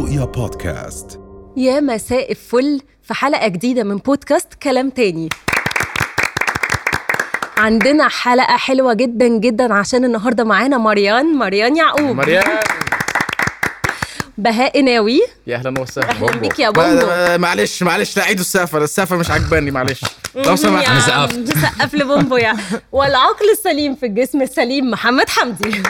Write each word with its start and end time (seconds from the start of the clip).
رؤيا 0.00 0.24
بودكاست. 0.24 1.20
يا 1.56 1.80
مساء 1.80 2.30
الفل 2.30 2.80
في 3.02 3.14
حلقة 3.14 3.48
جديدة 3.48 3.84
من 3.84 3.96
بودكاست 3.96 4.54
كلام 4.54 4.90
تاني. 4.90 5.28
عندنا 7.56 8.08
حلقة 8.08 8.56
حلوة 8.56 8.94
جدا 8.94 9.28
جدا 9.28 9.74
عشان 9.74 10.04
النهاردة 10.04 10.44
معانا 10.44 10.78
مريان 10.78 11.26
مريان 11.38 11.76
يعقوب. 11.76 12.16
مريم 12.16 12.42
بهاء 14.38 14.82
ناوي. 14.82 15.20
يا 15.46 15.56
أهلا 15.56 15.80
وسهلا. 15.80 16.10
أهلا 16.10 16.36
بيك 16.36 16.58
يا 16.58 16.66
ما- 16.66 16.72
بومبو 16.72 17.06
ما- 17.06 17.36
معلش 17.36 17.82
معلش 17.82 18.16
لا 18.16 18.22
عيدوا 18.24 18.40
السقفه 18.40 18.78
السقفه 18.78 19.16
مش 19.16 19.30
عجباني 19.30 19.70
معلش. 19.70 20.00
لو 20.34 20.56
سمحت. 20.56 21.08
يا 21.08 21.14
عم، 21.14 21.28
سقف 21.46 21.94
لبومبو 21.94 22.36
يا. 22.36 22.56
والعقل 22.92 23.50
السليم 23.52 23.94
في 23.94 24.06
الجسم 24.06 24.42
السليم 24.42 24.90
محمد 24.90 25.28
حمدي. 25.28 25.82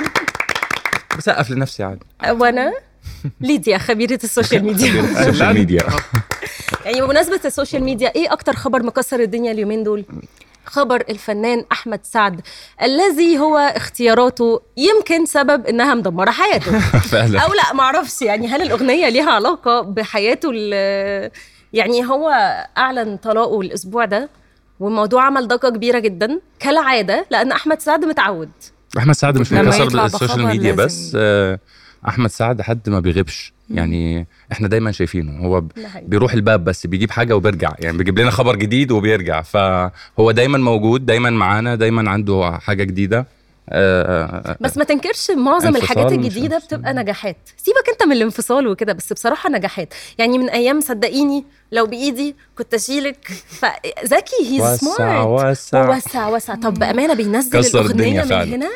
بسقف 1.19 1.51
لنفسي 1.51 1.83
عادي. 1.83 2.01
وأنا؟ 2.31 2.73
ليديا 3.41 3.79
خبيرة 3.79 4.19
ال 4.25 4.30
social 4.30 4.65
media. 4.65 5.01
ال 5.01 5.08
social 5.08 5.55
media. 5.55 5.83
يعني 6.85 7.01
بمناسبة 7.01 7.41
ال 7.45 7.50
social 7.50 7.83
media 7.85 8.13
إيه 8.17 8.33
أكتر 8.33 8.53
خبر 8.57 8.83
مكسر 8.83 9.21
الدنيا 9.21 9.53
اليومين 9.53 9.83
دول؟ 9.85 10.05
خبر 10.67 11.05
الفنان 11.11 11.65
أحمد 11.73 12.01
سعد 12.03 12.41
الذي 12.83 13.39
هو 13.39 13.59
اختياراته 13.59 14.61
يمكن 14.77 15.27
سبب 15.27 15.67
إنها 15.67 15.95
مدمرة 15.95 16.31
حياته. 16.31 16.79
فعلا. 17.13 17.41
أو 17.41 17.53
لا 17.55 17.73
معرفش 17.75 18.23
يعني 18.23 18.49
هل 18.49 18.63
الأغنية 18.63 19.09
ليها 19.09 19.31
علاقة 19.31 19.81
بحياته 19.81 20.51
ال- 20.55 21.31
يعني 21.73 22.05
هو 22.07 22.29
أعلن 22.79 23.17
طلاقه 23.17 23.61
الأسبوع 23.61 24.05
ده 24.05 24.29
والموضوع 24.81 25.25
عمل 25.25 25.49
ضجة 25.49 25.69
كبيرة 25.69 25.99
جدا 25.99 26.41
كالعادة 26.61 27.27
لأن 27.31 27.53
أحمد 27.53 27.81
سعد 27.81 28.05
متعود. 28.05 28.51
أحمد 28.99 29.15
سعد 29.15 29.39
مش 29.39 29.53
يطلع 29.53 30.03
بال 30.03 30.14
social 30.14 30.47
media 30.47 30.73
بس 30.73 31.13
آه، 31.17 31.59
أحمد 32.09 32.31
سعد 32.31 32.63
حد 32.63 32.89
ما 32.89 33.01
بيغيبش. 33.01 33.53
يعني 33.71 34.27
إحنا 34.53 34.69
دايما 34.69 34.93
شايفينه. 34.93 35.47
هو. 35.47 35.63
بيروح 36.03 36.33
الباب 36.33 36.65
بس 36.65 36.87
بيجيب 36.87 37.11
حاجة 37.11 37.37
وبيرجع. 37.37 37.73
يعني 37.79 37.99
بيجيب 37.99 38.19
لنا 38.19 38.31
خبر 38.31 38.57
جديد 38.57 38.91
وبيرجع. 38.91 39.43
فهو 39.43 40.31
دايما 40.31 40.59
موجود 40.59 41.07
دايما 41.07 41.31
معانا 41.31 41.75
دايما 41.75 42.11
عنده 42.11 42.59
حاجة 42.61 42.85
جديدة. 42.85 43.27
آه، 43.73 44.57
بس 44.61 44.79
ما 44.79 44.85
تنكرش 44.85 45.31
معظم 45.31 45.77
الحاجات 45.77 46.13
الجديدة. 46.13 46.59
بتبقى 46.59 46.95
نجاحات. 46.95 47.37
سيبك 47.57 47.89
انت 47.93 48.03
من 48.03 48.13
الانفصال 48.13 48.67
وكده 48.67 48.93
بس 48.93 49.13
بصراحة 49.13 49.51
نجاحات. 49.51 49.95
يعني 50.19 50.39
من 50.39 50.51
أيام 50.51 50.81
صدقيني 50.81 51.45
لو 51.73 51.87
بإيدي 51.87 52.37
كنت 52.59 52.75
أشيلك. 52.75 53.31
فذكي 53.49 54.61
وسع 54.61 54.77
smart 54.77 55.27
وسع 55.27 55.97
وسع 55.97 56.29
وسع 56.29 56.55
طب 56.55 56.75
بأمانة 56.75 57.15
بينزل 57.15 57.59
الأغنية 57.59 58.25
من. 58.25 58.33
هنا 58.33 58.71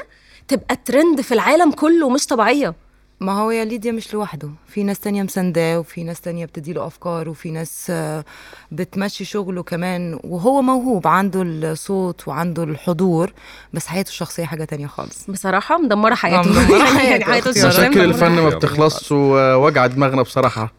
تبقى 0.49 0.77
ترند 0.85 1.21
في 1.21 1.35
العالم 1.35 1.71
كله 1.71 2.11
مش 2.11 2.27
طبيعية. 2.27 2.75
ما 3.21 3.33
هو 3.33 3.51
يا 3.51 3.65
ليديا 3.65 3.93
مش 3.93 4.15
لوحده. 4.15 4.49
في 4.69 4.83
ناس 4.83 5.01
تانية 5.01 5.23
مسانداه 5.23 5.79
وفي 5.79 6.05
ناس 6.05 6.21
تانية 6.21 6.47
بتديله 6.47 6.87
أفكار 6.87 7.29
وفي 7.29 7.51
ناس 7.51 7.87
آه، 7.91 8.25
بتمشي 8.73 9.25
شغله 9.25 9.63
كمان. 9.63 10.19
وهو 10.25 10.63
موهوب 10.63 11.07
عنده 11.07 11.43
الصوت 11.43 12.29
وعنده 12.29 12.65
الحضور 12.65 13.33
بس 13.73 13.87
حياته 13.87 14.09
الشخصية 14.09 14.45
حاجة 14.45 14.65
تانية 14.65 14.87
خالص. 14.87 15.31
بصراحة 15.31 15.79
مدمرة 15.79 16.15
حياته. 16.15 16.51
مدمرة 16.51 17.03
يعني 17.11 17.25
حياته. 17.25 17.51
الشخصية 17.51 17.69
مشاكل 17.69 17.89
مدمرة 17.91 18.05
الفن 18.05 18.33
ما. 18.33 18.49
بتخلصش 18.49 19.13
ووجع 19.13 19.87
دماغنا 19.87 20.23
بصراحة. 20.23 20.73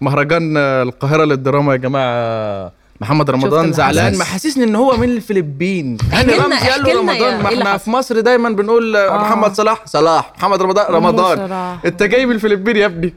مهرجان 0.00 0.56
القاهرة 0.56 1.24
للدراما 1.24 1.72
يا 1.72 1.78
جماعة 1.78 2.72
محمد 3.02 3.30
رمضان 3.30 3.72
زعلان 3.72 4.12
حصل. 4.12 4.20
محسسني 4.20 4.64
إن 4.64 4.74
هو 4.76 4.96
من 4.96 5.08
الفلبين 5.10 5.96
هاني 6.12 6.32
لنا- 6.34 6.44
رمزي 6.44 6.68
قال 6.70 6.82
له 6.84 7.00
رمضان 7.00 7.42
ما 7.42 7.48
إحنا؟ 7.48 7.76
في 7.76 7.90
مصر 7.90 8.20
دايما 8.20 8.48
بنقول 8.50 8.96
آه. 8.96 9.18
محمد 9.18 9.54
صلاح 9.54 9.82
صلاح 9.86 10.32
محمد 10.38 10.62
رمضان 10.62 10.86
رمضان. 10.94 11.38
أنت 11.86 12.02
جاي 12.02 12.26
من 12.26 12.34
الفلبين 12.34 12.76
يا 12.76 12.86
ابني 12.86 13.14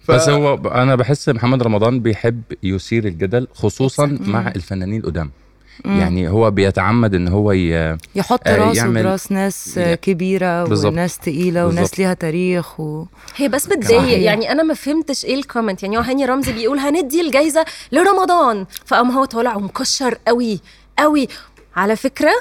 ف- 0.00 0.10
بس 0.10 0.28
هو 0.28 0.54
أنا 0.54 0.94
بحس 0.94 1.28
محمد 1.28 1.62
رمضان 1.62 2.00
بيحب 2.00 2.42
يثير 2.62 3.04
الجدل 3.04 3.46
خصوصا 3.54 4.18
مع 4.20 4.52
الفنانين 4.56 5.00
القدام 5.00 5.30
يعني 5.84 6.28
هو 6.28 6.50
بيتعمد 6.50 7.14
إن 7.14 7.28
هو 7.28 7.52
ي... 7.52 7.96
يحط 8.14 8.40
آه، 8.48 8.56
راسه 8.56 8.78
يعمل- 8.78 9.02
براس 9.02 9.32
ناس 9.32 9.80
كبيرة 10.02 10.64
بالظبط. 10.64 10.92
وناس 10.92 11.18
تقيلة 11.18 11.66
وناس 11.66 11.78
بالظبط. 11.78 11.98
ليها 11.98 12.14
تاريخ 12.14 12.80
و... 12.80 13.04
هي 13.36 13.48
بس 13.48 13.66
بتضايق. 13.66 14.18
يعني 14.22 14.52
أنا 14.52 14.62
ما 14.62 14.74
فهمتش 14.74 15.24
إيه 15.24 15.34
ال 15.34 15.40
comment 15.40 15.82
يعني 15.82 15.96
هو 15.98 16.00
هاني 16.02 16.24
رمزي 16.24 16.52
بيقول 16.52 16.78
هندي 16.78 17.20
الجايزة 17.20 17.64
لرمضان 17.92 18.66
فقام 18.86 19.10
هو 19.10 19.24
طالع 19.24 19.56
ومكشر 19.56 20.18
قوي 20.28 20.60
قوي 20.98 21.28
على 21.76 21.96
فكرة 21.96 22.32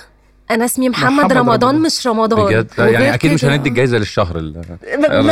أنا 0.51 0.65
اسمي 0.65 0.89
محمد, 0.89 1.11
محمد 1.11 1.33
رمضان, 1.33 1.47
رمضان. 1.69 1.81
مش 1.81 2.07
رمضان. 2.07 2.45
بجد؟ 2.45 2.67
يعني 2.77 3.13
أكيد 3.13 3.33
مش 3.33 3.45
هندي 3.45 3.69
الجايزة 3.69 3.97
للشهر 3.97 4.37
ال- 4.37 4.61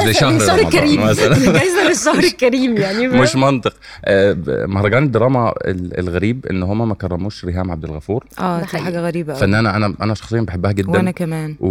لشهر 0.09 0.31
للشهر 0.31 0.59
الكريم. 0.59 1.03
مثلا. 1.03 1.35
جايزه 1.59 1.87
للشهر 1.89 2.19
الكريم 2.23 2.77
يعني؟ 2.77 3.07
مش 3.07 3.35
منطق. 3.35 3.73
آه، 4.05 4.37
مهرجان 4.47 5.03
الدراما 5.03 5.53
ال- 5.65 5.99
الغريب 5.99 6.45
إن 6.45 6.63
هم 6.63 6.89
ما 6.89 6.95
كرموش 6.95 7.45
ريهام 7.45 7.71
عبد 7.71 7.83
الغفور. 7.83 8.25
آه 8.39 8.61
ده 8.73 8.89
دي 8.89 8.97
غريبة 8.97 9.33
أوي. 9.33 9.41
فنانه 9.41 9.75
أنا 9.75 9.93
أنا 10.01 10.13
شخصيا 10.13 10.41
بحبها 10.41 10.71
جدا. 10.71 10.89
وأنا 10.91 11.11
كمان. 11.11 11.55
و... 11.59 11.67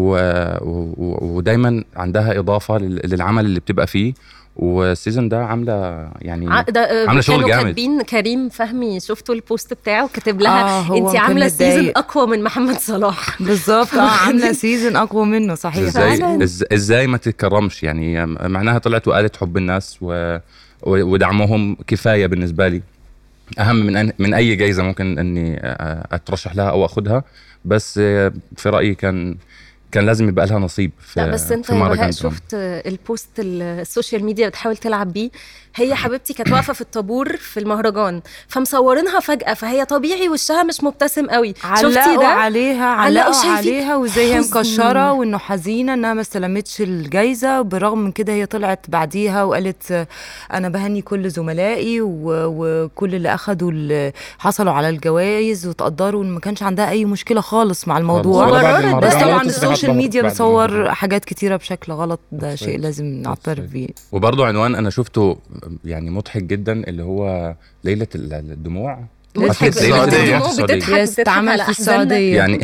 و... 0.60 0.94
و- 0.96 1.36
ودايما 1.36 1.84
عندها 1.96 2.38
إضافة 2.38 2.78
لل... 2.78 3.00
للعمل 3.04 3.44
اللي 3.44 3.60
بتبقى 3.60 3.86
فيه. 3.86 4.12
وال 4.56 4.74
season 4.74 5.28
ده 5.28 5.44
عاملة 5.44 6.08
يعني 6.22 6.52
ع- 6.52 6.60
ده 6.62 6.80
آه، 6.80 7.06
عاملة 7.08 7.20
شغل 7.20 7.36
كانوا 7.36 7.48
جامد. 7.48 7.64
كاتبين 7.64 8.02
كريم 8.02 8.48
فهمي 8.48 9.00
شفتوا 9.00 9.34
ال 9.34 9.42
post 9.42 9.74
بتاعه 9.74 10.08
كاتب 10.14 10.40
لها 10.40 10.62
آه، 10.90 10.96
انت 10.96 11.06
كان 11.12 11.16
عاملة 11.16 11.48
season. 11.48 11.92
أقوى 11.96 12.26
من 12.26 12.42
محمد 12.44 12.78
صلاح 12.78 13.36
بالظبط 13.42 13.94
آه 13.94 14.00
عاملة 14.10 14.52
season 14.52 14.96
أقوى 14.96 15.26
منه 15.26 15.54
صحيح 15.54 15.82
إزاي. 15.82 16.38
إزاي 16.72 17.06
ما 17.06 17.16
تتكرمش 17.16 17.82
يعني 17.82 18.26
معناها 18.26 18.78
طلعت 18.78 19.08
وقالت 19.08 19.36
حب 19.36 19.56
الناس 19.56 19.98
و... 20.00 20.38
ودعمهم 20.86 21.76
كفاية 21.86 22.26
بالنسبة 22.26 22.68
لي 22.68 22.82
أهم 23.58 23.76
من 23.76 23.96
أن... 23.96 24.12
من 24.18 24.34
أي 24.34 24.56
جايزة 24.56 24.82
ممكن 24.82 25.18
إني 25.18 25.60
أترشح 26.12 26.56
لها 26.56 26.70
أو 26.70 26.84
أخدها 26.84 27.24
بس 27.64 27.94
في 28.56 28.66
رأيي 28.66 28.94
كان 28.94 29.36
كان 29.92 30.06
لازم 30.06 30.28
يبقى 30.28 30.46
لها 30.46 30.58
نصيب 30.58 30.90
في 31.00 31.20
لا 31.20 31.30
بس 31.30 31.52
انت 31.52 31.66
في 31.66 31.72
مهرجان. 31.74 32.12
شفت 32.12 32.54
ال 32.54 32.69
post 32.69 33.28
ال 33.38 33.50
social 33.50 34.24
media 34.24 34.48
بتحاول 34.48 34.76
تلعب 34.76 35.12
بيه 35.12 35.30
هي 35.74 35.94
حبيبتي 35.94 36.34
كانت 36.34 36.52
واقفة 36.52 36.72
في 36.72 36.80
الطابور 36.80 37.36
في 37.36 37.60
المهرجان 37.60 38.22
فمصورينها 38.48 39.20
فجأة 39.20 39.54
فهي 39.54 39.84
طبيعي 39.84 40.28
وشها 40.28 40.62
مش 40.62 40.84
مبتسم 40.84 41.26
قوي. 41.26 41.54
شفتي 41.54 41.98
علقوا 41.98 42.16
ده؟ 42.22 42.26
عليها 42.26 42.86
علقوا 42.86 43.46
عليها 43.50 43.96
وازاي 43.96 44.34
هي. 44.34 44.40
مكشرة 44.40 45.12
وإنه 45.12 45.38
حزينة 45.38 45.94
إنها 45.94 46.14
ما 46.14 46.20
استلمتش 46.20 46.80
الجايزة 46.80 47.62
برغم 47.62 47.98
من 47.98 48.12
كده 48.12 48.32
هي 48.32 48.46
طلعت 48.46 48.86
بعديها 48.88 49.44
وقالت 49.44 50.06
أنا 50.52 50.68
بهني 50.68 51.02
كل 51.02 51.30
زملائي 51.30 51.98
وكل 52.00 53.14
اللي 53.14 53.36
اللي 53.62 54.12
حصلوا 54.38 54.72
على 54.72 54.88
الجوائز 54.88 55.66
وتقدروا 55.66 56.24
ان 56.24 56.30
ما 56.30 56.40
كانش 56.40 56.62
عندها 56.62 56.90
أي 56.90 57.04
مشكلة 57.04 57.40
خالص 57.40 57.88
مع 57.88 57.98
الموضوع. 57.98 58.46
بس 58.98 59.14
طبعا 59.14 59.42
ال 59.42 59.50
social 59.50 59.94
media 59.94 60.22
بتصور. 60.22 60.90
حاجات 60.90 61.24
كتيرة 61.24 61.56
بشكل 61.56 61.92
غلط 61.92 62.20
ده 62.32 62.54
شيء 62.54 62.78
لازم 62.78 63.04
نعترف 63.04 63.64
بيه. 63.64 63.88
وبرضه 64.12 64.46
عنوان 64.46 64.74
أنا 64.74 64.90
شفته 64.90 65.38
يعني 65.84 66.10
مضحك 66.10 66.42
جدا 66.42 66.72
اللي 66.72 67.02
هو 67.02 67.54
ليلة 67.84 68.06
ال- 68.14 68.32
الدموع 68.34 69.04
بتضحك 69.34 69.76
الدموع. 69.76 70.38
بتضحك 70.64 70.92
بتضحك 70.92 71.28
على 71.48 71.64
في. 71.64 71.80
السعوديه 71.80 72.36
يعني 72.36 72.60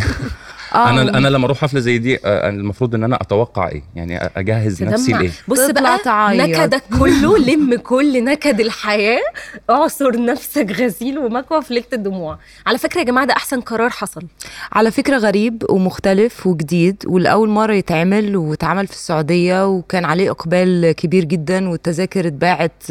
آه. 0.74 0.90
أنا 0.90 1.18
أنا 1.18 1.28
لما 1.28 1.46
أروح 1.46 1.58
حفلة 1.58 1.80
زي 1.80 1.98
دي 1.98 2.16
آه، 2.24 2.48
المفروض 2.48 2.94
إن 2.94 3.04
أنا 3.04 3.16
أتوقع 3.22 3.68
إيه؟ 3.68 3.82
يعني 3.96 4.16
أجهز 4.36 4.82
نفسي 4.82 5.06
تدمع 5.06 5.18
لإيه؟ 5.20 5.30
بص 5.48 5.70
بقى 5.70 5.98
تعيط. 5.98 6.48
نكدك 6.58 6.82
كله 6.98 7.38
لم 7.54 7.74
كل 7.74 8.24
نكد 8.24 8.60
الحياة. 8.60 9.20
اعصر 9.70 10.24
نفسك 10.24 10.70
غسيل 10.80 11.18
ومكوى 11.18 11.62
في 11.62 11.74
ليلة 11.74 11.86
الدموع. 11.92 12.38
على 12.66 12.78
فكرة 12.78 12.98
يا 13.00 13.04
جماعة 13.04 13.26
ده 13.26 13.34
أحسن 13.34 13.60
قرار 13.60 13.90
حصل. 13.90 14.22
على 14.72 14.90
فكرة 14.90 15.16
غريب 15.16 15.62
ومختلف 15.70 16.46
وجديد 16.46 17.02
والأول 17.06 17.48
مرة 17.48 17.72
يتعمل 17.72 18.36
واتعمل 18.36 18.86
في 18.86 18.92
السعودية 18.92 19.66
وكان 19.66 20.04
عليه 20.04 20.30
إقبال 20.30 20.92
كبير 20.92 21.24
جدا 21.24 21.68
والتذاكر 21.68 22.26
اتباعت 22.26 22.82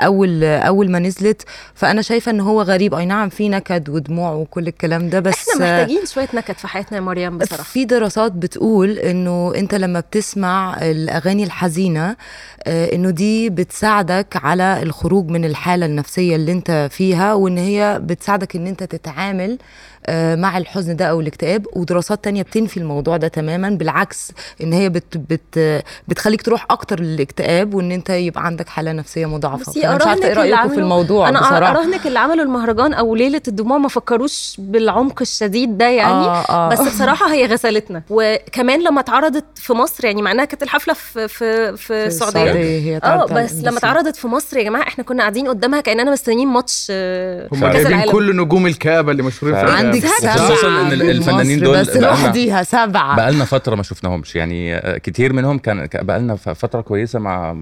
أول 0.00 0.44
أول 0.44 0.90
ما 0.90 0.98
نزلت. 0.98 1.42
فأنا 1.74 2.02
شايفة 2.02 2.30
إن 2.32 2.40
هو 2.40 2.62
غريب. 2.62 2.94
أي 2.94 3.06
نعم 3.06 3.28
في 3.28 3.48
نكد 3.48 3.88
ودموع 3.88 4.32
وكل 4.32 4.66
الكلام 4.68 5.08
ده 5.08 5.20
بس 5.20 5.48
إحنا 5.48 5.72
محتاجين 5.80 6.06
شوية 6.06 6.28
نكد 6.34 6.54
في 6.54 6.68
حياتنا 6.68 6.98
يا 6.98 7.01
مريم 7.04 7.38
بصراحة. 7.38 7.62
في 7.62 7.84
دراسات 7.84 8.32
بتقول 8.32 8.90
إنه 8.98 9.52
أنت 9.56 9.74
لما 9.74 10.00
بتسمع 10.00 10.76
الأغاني 10.82 11.44
الحزينة 11.44 12.16
آه، 12.64 12.94
إنه 12.94 13.10
دي 13.10 13.50
بتساعدك 13.50 14.26
على 14.44 14.82
الخروج 14.82 15.28
من 15.30 15.44
الحالة 15.44 15.86
النفسية 15.86 16.36
اللي 16.36 16.52
أنت 16.52 16.88
فيها 16.92 17.34
وإن 17.34 17.58
هي 17.58 18.00
بتساعدك 18.04 18.56
إن 18.56 18.66
أنت 18.66 18.82
تتعامل 18.82 19.58
آه، 20.06 20.34
مع 20.34 20.58
الحزن 20.58 20.96
ده 20.96 21.04
أو 21.04 21.20
الاكتئاب. 21.20 21.66
ودراسات 21.72 22.24
تانية 22.24 22.42
بتنفي 22.42 22.76
الموضوع 22.76 23.16
ده 23.16 23.28
تماما 23.28 23.70
بالعكس 23.70 24.32
إن 24.62 24.72
هي 24.72 24.88
بت 24.88 25.16
بت 25.16 25.82
بتخليك 26.08 26.42
تروح 26.42 26.66
أكتر 26.70 27.00
للاكتئاب 27.00 27.74
وإن 27.74 27.92
أنت 27.92 28.10
يبقى 28.10 28.46
عندك 28.46 28.68
حالة 28.68 28.92
نفسية 28.92 29.26
مضاعفة. 29.26 29.72
فأنا 29.72 29.96
مش 29.96 30.02
عارفة 30.06 30.28
إيه 30.28 30.32
رأيكم 30.34 30.68
في 30.68 30.78
الموضوع 30.80 31.28
أنا 31.28 31.40
بصراحة. 31.40 31.70
أراهنك 31.70 32.06
اللي 32.06 32.18
عملوا 32.18 32.44
المهرجان 32.44 32.92
أو 32.94 33.14
ليلة 33.14 33.42
الدموع 33.48 33.78
ما 33.78 33.88
فكروش 33.88 34.56
بالعمق 34.58 35.20
الشديد 35.20 35.78
ده 35.78 35.88
يعني. 35.88 36.12
آه 36.26 36.44
آه. 36.48 36.68
بس 36.68 36.91
بصراحة 36.92 37.32
هي 37.32 37.46
غسلتنا 37.46 38.02
وكمان 38.10 38.82
لما 38.84 39.00
اتعرضت 39.00 39.44
في 39.54 39.72
مصر 39.72 40.04
يعني 40.04 40.22
معناها 40.22 40.44
كانت 40.44 40.62
الحفلة 40.62 40.94
في 40.94 41.28
في 41.28 41.76
في 41.76 42.06
السعودية 42.06 42.52
هي 42.52 42.96
آه 43.04 43.24
بس 43.26 43.54
لما. 43.54 43.78
اتعرضت 43.78 44.16
في 44.16 44.26
مصر 44.26 44.56
يا 44.58 44.62
جماعة 44.62 44.82
إحنا 44.82 45.04
كنا 45.04 45.20
قاعدين 45.22 45.48
قدامها 45.48 45.80
كأننا 45.80 46.12
مستنيين 46.12 46.48
ماتش 46.48 46.86
آه، 46.90 47.48
هم 47.52 47.60
كأس 47.60 47.72
جايبين 47.72 47.92
العالم 47.92 48.12
كل 48.12 48.36
نجوم 48.36 48.66
الكآبة 48.66 49.12
اللي 49.12 49.22
مشهورين 49.22 49.66
في. 49.66 49.72
عندك. 49.72 50.06
سبعة 50.06 50.36
خصوصاً 50.36 50.68
من 50.82 50.92
الفنانين 50.92 51.56
مصر 51.58 51.64
دول 51.66 51.80
بس 51.80 51.96
لوحديها 51.96 52.62
سبعة 52.62 53.16
بقالنا 53.16 53.44
فترة 53.44 53.74
ما 53.74 53.82
شفناهمش 53.82 54.36
يعني 54.36 54.74
آه، 54.76 54.98
كتير 54.98 55.32
منهم 55.32 55.58
كان 55.58 55.88
بقالنا 55.94 56.36
فترة 56.36 56.80
كويسة 56.80 57.18
ما 57.18 57.52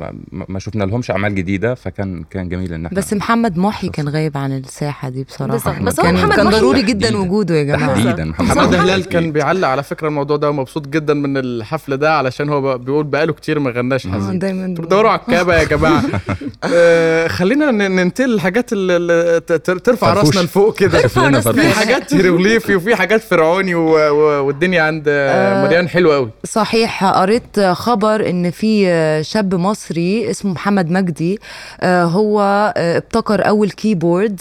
ما, 0.49 0.59
شفنا 0.59 0.85
لهمش 0.85 1.11
أعمال 1.11 1.35
جديدة 1.35 1.75
فكان 1.75 2.25
كان 2.31 2.49
جميل 2.49 2.73
إن 2.73 2.87
إحنا 2.87 2.99
بس 2.99 3.13
محمد 3.13 3.59
محي 3.59 3.89
كان 3.89 4.09
غايب 4.09 4.37
عن 4.37 4.53
الساحة 4.59 5.09
دي 5.09 5.25
بصراحة 5.25 5.53
بالظبط. 5.53 5.77
بس 5.83 6.01
هو 6.01 6.05
كان, 6.07 6.15
محمد 6.15 6.37
كان 6.37 6.49
ضروري 6.51 6.83
جدا. 6.83 7.17
وجوده 7.19 7.55
يا 7.55 7.63
جماعة 7.63 7.95
تحديدا 7.95 8.25
محمد 8.25 8.75
هلال 8.75 9.05
كان 9.05 9.20
بيعلق 9.21 9.69
على 9.69 9.83
فكرة 9.83 10.09
الموضوع 10.09 10.37
ده 10.37 10.51
ومبسوط 10.51 10.89
جدا 10.89 11.15
من 11.15 11.37
الحفل 11.37 11.97
ده 11.97 12.15
علشان 12.17 12.49
هو 12.49 12.79
بيقول 12.79 13.05
بقاله 13.05 13.33
كتير 13.33 13.59
ما 13.59 13.71
غناش. 13.71 14.07
آه، 14.07 14.11
حزين. 14.11 14.39
دايما 14.39 14.65
أنتوا 14.65 14.85
بتدوروا 14.85 15.11
على 15.11 15.21
الكآبة 15.21 15.55
يا 15.57 15.65
جماعة. 15.65 16.03
آه، 16.75 17.27
خلينا 17.29 17.71
ننتقل 17.71 18.31
للحاجات 18.31 18.73
اللي- 18.73 19.41
ترفع. 19.85 20.13
راسنا 20.13 20.41
لفوق 20.41 20.79
كده. 20.79 20.99
في. 21.09 21.69
حاجات 21.73 22.15
هيروغليفي 22.15 22.75
وفي 22.77 22.97
حاجات 22.97 23.21
فرعوني 23.21 23.75
والدنيا 23.75 24.83
عند 24.83 25.05
آه، 25.09 25.67
مريان 25.67 25.89
حلوة 25.89 26.15
قوي 26.15 26.31
صحيح 26.45 27.05
قريت 27.05 27.61
خبر 27.61 28.29
إن 28.31 28.51
في 28.51 28.85
شاب 29.25 29.55
مصري 29.55 30.31
اسمه 30.31 30.53
محمد 30.53 30.91
مجدي 30.91 31.39
هو 31.85 32.41
ابتكر 32.77 33.49
أول 33.49 33.71
كيبورد 33.71 34.41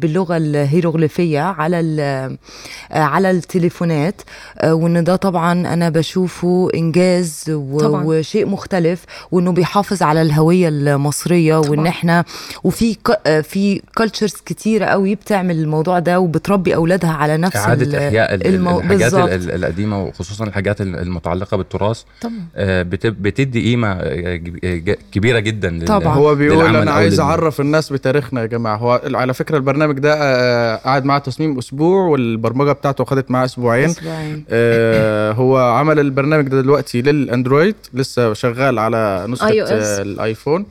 باللغة 0.00 0.36
الهيروغليفية 0.36 1.40
على 1.40 1.76
على 2.90 3.30
التليفونات. 3.30 3.97
آه، 4.58 4.74
وإن 4.74 5.04
ده 5.04 5.16
طبعا 5.16 5.52
أنا 5.52 5.88
بشوفه 5.88 6.68
إنجاز 6.74 7.44
طبعاً. 7.80 8.04
وشيء 8.06 8.46
مختلف 8.46 9.04
وإنه 9.32 9.52
بيحافظ 9.52 10.02
على 10.02 10.22
الهوية 10.22 10.68
المصرية 10.68 11.56
وإن. 11.56 11.86
إحنا 11.86 12.24
وفي 12.64 12.94
ك- 12.94 13.20
آه، 13.26 13.40
في 13.40 13.82
كالتشرز 13.96 14.34
كتيرة 14.46 14.84
قوي 14.84 15.14
بتعمل 15.14 15.58
الموضوع 15.58 15.98
ده 15.98 16.20
وبتربي 16.20 16.74
أولادها 16.74 17.10
على 17.10 17.36
نفس 17.36 17.56
إعادة 17.56 17.98
إحياء 18.08 18.34
المو- 18.34 18.80
الحاجات 18.80 19.12
القديمة 19.50 20.02
وخصوصا 20.02 20.44
الحاجات 20.44 20.80
ال- 20.80 20.96
المتعلقة 20.98 21.56
بالتراث 21.56 22.02
طبعا 22.20 22.32
آه، 22.56 22.82
بت- 22.82 23.06
بتدي 23.06 23.62
قيمة 23.70 23.94
كبيرة 25.12 25.38
جدا 25.38 25.70
لل- 25.70 25.84
طبعاً. 25.86 26.14
هو 26.14 26.34
بيقول 26.34 26.76
أنا 26.76 26.90
عايز 26.90 27.20
أعرف 27.20 27.60
الناس 27.60 27.92
بتاريخنا 27.92 28.40
يا 28.40 28.46
جماعة 28.46 28.76
هو 28.76 29.00
على 29.14 29.34
فكرة 29.34 29.56
البرنامج 29.56 29.98
ده 29.98 30.76
قعد 30.76 31.04
معاه 31.04 31.18
تصميم 31.18 31.58
أسبوع 31.58 32.06
والبرمجة 32.06 32.72
بتاعته 32.72 33.04
خدت 33.04 33.30
معاه 33.30 33.44
أسبوعين 33.44 33.87
أسبوعين. 33.90 34.44
آه، 34.50 35.32
هو 35.32 35.58
عمل 35.58 35.98
البرنامج 36.00 36.48
ده 36.48 36.60
دلوقتي 36.60 37.02
للأندرويد 37.02 37.74
لسه 37.94 38.32
شغال 38.32 38.78
على 38.78 39.26
نسخة. 39.28 39.48
آه، 39.72 40.02
الآيفون 40.02 40.66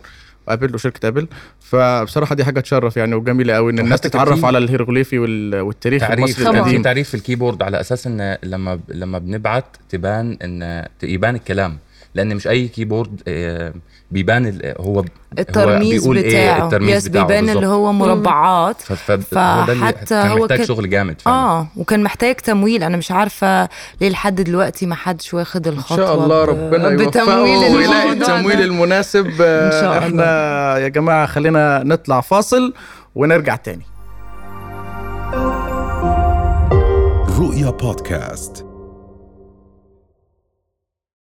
آبل 0.49 0.75
وشركة 0.75 1.07
آبل 1.07 1.27
فبصراحة 1.59 2.35
دي 2.35 2.43
حاجة 2.45 2.59
تشرف 2.59 2.97
يعني 2.97 3.15
وجميلة 3.15 3.53
قوي 3.53 3.71
إن 3.71 3.79
الناس 3.79 4.01
تتعرف 4.01 4.45
على 4.45 4.57
الهيروغليفي 4.57 5.19
وال- 5.19 5.61
والتاريخ 5.61 6.01
تعريف 6.01 6.19
المصري 6.19 6.43
القديم 6.59 6.81
تعريف 6.81 7.09
في 7.09 7.15
ال 7.15 7.21
keyboard 7.21 7.63
على 7.63 7.79
أساس 7.79 8.07
إن 8.07 8.37
لما 8.43 8.79
لما 8.89 9.19
بنبعت 9.19 9.65
تبان 9.89 10.37
إن 10.43 10.85
يبان 11.03 11.35
الكلام 11.35 11.77
لأن 12.17 12.35
مش 12.35 12.47
أي 12.47 12.67
keyboard 12.67 13.21
آه، 13.27 13.73
بيبان 14.11 14.47
ال- 14.47 14.75
هو 14.79 14.93
هو 14.99 15.05
الترميز 15.39 16.01
بيقول 16.01 16.17
بتاعه. 16.17 16.55
إيه 16.55 16.63
الترميز 16.65 16.95
يس 16.95 17.07
بتاعه 17.07 17.23
بيبان 17.25 17.39
بالظبط. 17.45 17.57
اللي 17.63 17.67
هو 17.75 17.93
مربعات. 17.93 18.91
هو 18.91 18.95
فحتى 18.95 20.05
كان 20.09 20.27
هو 20.31 20.37
محتاج 20.39 20.57
كان- 20.57 20.67
شغل 20.67 20.89
جامد 20.89 21.21
فعلا. 21.21 21.37
آه 21.37 21.67
وكان 21.77 22.03
محتاج 22.03 22.35
تمويل. 22.35 22.83
أنا 22.83 22.97
مش 22.97 23.11
عارفة 23.11 23.69
ليه 24.01 24.09
لحد 24.09 24.41
دلوقتي 24.41 24.85
ما 24.85 24.95
حدش 24.95 25.33
واخد 25.33 25.67
إن 25.67 25.73
الخطوة 25.73 25.97
شاء 25.97 26.15
الله 26.15 26.45
ب- 26.45 26.49
ربنا 26.49 26.89
بتمويل 26.89 27.01
يوفقه 27.01 27.75
ويلاقي 27.75 28.11
التمويل. 28.13 28.61
المناسب. 28.61 29.25
إن 29.41 29.71
شاء 29.71 29.95
آه، 29.95 29.99
إحنا 29.99 30.77
يا 30.77 30.87
جماعة 30.87 31.25
خلينا 31.25 31.81
نطلع 31.85 32.21
فاصل 32.21 32.73
ونرجع 33.15 33.55
تاني. 33.55 33.85
رؤيا 37.39 37.69
بودكاست. 37.69 38.65